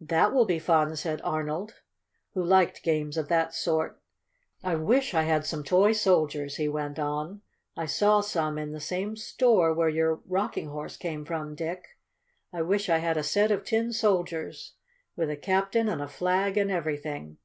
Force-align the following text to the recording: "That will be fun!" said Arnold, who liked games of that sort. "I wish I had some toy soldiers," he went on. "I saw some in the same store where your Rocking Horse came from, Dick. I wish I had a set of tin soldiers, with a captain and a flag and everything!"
"That 0.00 0.32
will 0.32 0.46
be 0.46 0.58
fun!" 0.58 0.96
said 0.96 1.20
Arnold, 1.20 1.82
who 2.32 2.42
liked 2.42 2.82
games 2.82 3.18
of 3.18 3.28
that 3.28 3.52
sort. 3.52 4.00
"I 4.62 4.74
wish 4.74 5.12
I 5.12 5.24
had 5.24 5.44
some 5.44 5.62
toy 5.64 5.92
soldiers," 5.92 6.56
he 6.56 6.66
went 6.66 6.98
on. 6.98 7.42
"I 7.76 7.84
saw 7.84 8.22
some 8.22 8.56
in 8.56 8.72
the 8.72 8.80
same 8.80 9.16
store 9.16 9.74
where 9.74 9.90
your 9.90 10.22
Rocking 10.24 10.68
Horse 10.68 10.96
came 10.96 11.26
from, 11.26 11.54
Dick. 11.54 11.98
I 12.54 12.62
wish 12.62 12.88
I 12.88 12.96
had 13.04 13.18
a 13.18 13.22
set 13.22 13.50
of 13.50 13.64
tin 13.66 13.92
soldiers, 13.92 14.76
with 15.14 15.28
a 15.28 15.36
captain 15.36 15.90
and 15.90 16.00
a 16.00 16.08
flag 16.08 16.56
and 16.56 16.70
everything!" 16.70 17.36